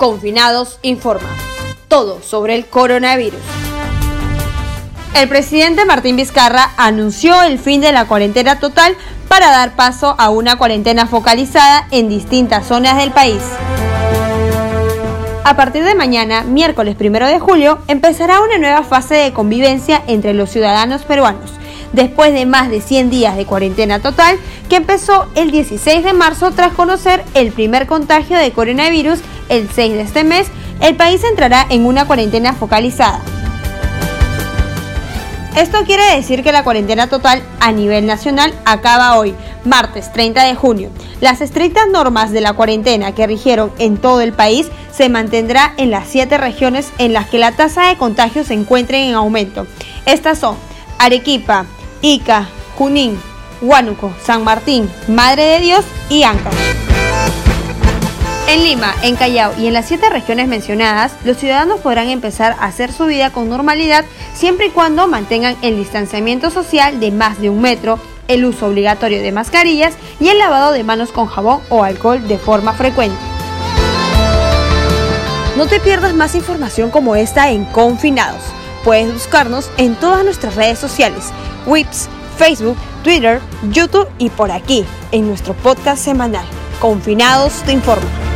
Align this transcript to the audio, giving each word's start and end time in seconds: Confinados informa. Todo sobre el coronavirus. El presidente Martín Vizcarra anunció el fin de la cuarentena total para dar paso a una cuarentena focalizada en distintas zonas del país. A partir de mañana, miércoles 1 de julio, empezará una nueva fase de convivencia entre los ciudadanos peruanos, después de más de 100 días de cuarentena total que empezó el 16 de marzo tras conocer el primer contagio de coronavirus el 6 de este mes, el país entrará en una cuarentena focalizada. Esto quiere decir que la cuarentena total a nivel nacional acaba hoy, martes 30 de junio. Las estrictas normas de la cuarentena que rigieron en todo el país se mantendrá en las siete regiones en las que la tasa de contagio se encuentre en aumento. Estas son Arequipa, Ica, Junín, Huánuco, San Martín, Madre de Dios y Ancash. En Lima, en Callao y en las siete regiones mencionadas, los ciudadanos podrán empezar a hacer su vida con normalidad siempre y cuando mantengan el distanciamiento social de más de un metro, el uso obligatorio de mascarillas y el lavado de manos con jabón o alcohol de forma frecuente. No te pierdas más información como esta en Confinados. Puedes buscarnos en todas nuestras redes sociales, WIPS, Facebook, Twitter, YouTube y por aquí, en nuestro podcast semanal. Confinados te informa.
Confinados 0.00 0.78
informa. 0.80 1.28
Todo 1.86 2.22
sobre 2.22 2.54
el 2.54 2.64
coronavirus. 2.64 3.42
El 5.14 5.28
presidente 5.28 5.84
Martín 5.84 6.16
Vizcarra 6.16 6.70
anunció 6.78 7.42
el 7.42 7.58
fin 7.58 7.82
de 7.82 7.92
la 7.92 8.06
cuarentena 8.06 8.58
total 8.58 8.96
para 9.28 9.50
dar 9.50 9.76
paso 9.76 10.14
a 10.16 10.30
una 10.30 10.56
cuarentena 10.56 11.06
focalizada 11.06 11.86
en 11.90 12.08
distintas 12.08 12.66
zonas 12.66 12.96
del 12.96 13.10
país. 13.10 13.42
A 15.44 15.54
partir 15.54 15.84
de 15.84 15.94
mañana, 15.94 16.44
miércoles 16.44 16.96
1 16.98 17.26
de 17.26 17.38
julio, 17.38 17.80
empezará 17.86 18.40
una 18.40 18.56
nueva 18.56 18.84
fase 18.84 19.16
de 19.16 19.34
convivencia 19.34 20.02
entre 20.06 20.32
los 20.32 20.48
ciudadanos 20.48 21.02
peruanos, 21.02 21.52
después 21.92 22.32
de 22.32 22.46
más 22.46 22.70
de 22.70 22.80
100 22.80 23.10
días 23.10 23.36
de 23.36 23.44
cuarentena 23.44 24.00
total 24.00 24.38
que 24.70 24.76
empezó 24.76 25.28
el 25.34 25.50
16 25.50 26.04
de 26.04 26.14
marzo 26.14 26.52
tras 26.52 26.72
conocer 26.72 27.22
el 27.34 27.52
primer 27.52 27.86
contagio 27.86 28.38
de 28.38 28.52
coronavirus 28.52 29.20
el 29.50 29.68
6 29.68 29.92
de 29.92 30.00
este 30.00 30.24
mes, 30.24 30.46
el 30.80 30.96
país 30.96 31.22
entrará 31.24 31.66
en 31.68 31.84
una 31.84 32.06
cuarentena 32.06 32.54
focalizada. 32.54 33.20
Esto 35.56 35.78
quiere 35.84 36.16
decir 36.16 36.42
que 36.42 36.52
la 36.52 36.62
cuarentena 36.62 37.08
total 37.08 37.42
a 37.58 37.72
nivel 37.72 38.06
nacional 38.06 38.54
acaba 38.64 39.18
hoy, 39.18 39.34
martes 39.64 40.12
30 40.12 40.44
de 40.44 40.54
junio. 40.54 40.90
Las 41.20 41.40
estrictas 41.40 41.88
normas 41.92 42.30
de 42.30 42.40
la 42.40 42.52
cuarentena 42.52 43.14
que 43.14 43.26
rigieron 43.26 43.72
en 43.78 43.96
todo 43.96 44.20
el 44.20 44.32
país 44.32 44.68
se 44.92 45.08
mantendrá 45.08 45.74
en 45.76 45.90
las 45.90 46.08
siete 46.08 46.38
regiones 46.38 46.90
en 46.98 47.12
las 47.12 47.28
que 47.28 47.38
la 47.38 47.52
tasa 47.52 47.88
de 47.88 47.98
contagio 47.98 48.44
se 48.44 48.54
encuentre 48.54 49.06
en 49.06 49.14
aumento. 49.14 49.66
Estas 50.06 50.38
son 50.38 50.56
Arequipa, 50.98 51.66
Ica, 52.00 52.48
Junín, 52.78 53.18
Huánuco, 53.60 54.14
San 54.24 54.44
Martín, 54.44 54.88
Madre 55.08 55.42
de 55.42 55.58
Dios 55.58 55.84
y 56.08 56.22
Ancash. 56.22 56.54
En 58.50 58.64
Lima, 58.64 58.92
en 59.04 59.14
Callao 59.14 59.52
y 59.56 59.68
en 59.68 59.74
las 59.74 59.86
siete 59.86 60.10
regiones 60.10 60.48
mencionadas, 60.48 61.12
los 61.24 61.36
ciudadanos 61.36 61.78
podrán 61.78 62.08
empezar 62.08 62.56
a 62.58 62.64
hacer 62.64 62.92
su 62.92 63.06
vida 63.06 63.30
con 63.30 63.48
normalidad 63.48 64.04
siempre 64.34 64.66
y 64.66 64.70
cuando 64.70 65.06
mantengan 65.06 65.56
el 65.62 65.76
distanciamiento 65.76 66.50
social 66.50 66.98
de 66.98 67.12
más 67.12 67.40
de 67.40 67.48
un 67.48 67.60
metro, 67.60 68.00
el 68.26 68.44
uso 68.44 68.66
obligatorio 68.66 69.22
de 69.22 69.30
mascarillas 69.30 69.94
y 70.18 70.30
el 70.30 70.40
lavado 70.40 70.72
de 70.72 70.82
manos 70.82 71.12
con 71.12 71.28
jabón 71.28 71.60
o 71.68 71.84
alcohol 71.84 72.26
de 72.26 72.38
forma 72.38 72.72
frecuente. 72.72 73.16
No 75.56 75.68
te 75.68 75.78
pierdas 75.78 76.14
más 76.14 76.34
información 76.34 76.90
como 76.90 77.14
esta 77.14 77.52
en 77.52 77.64
Confinados. 77.66 78.42
Puedes 78.82 79.12
buscarnos 79.12 79.70
en 79.76 79.94
todas 79.94 80.24
nuestras 80.24 80.56
redes 80.56 80.80
sociales, 80.80 81.26
WIPS, 81.66 82.08
Facebook, 82.36 82.76
Twitter, 83.04 83.40
YouTube 83.70 84.08
y 84.18 84.28
por 84.28 84.50
aquí, 84.50 84.84
en 85.12 85.28
nuestro 85.28 85.54
podcast 85.54 86.02
semanal. 86.02 86.44
Confinados 86.80 87.52
te 87.62 87.70
informa. 87.70 88.29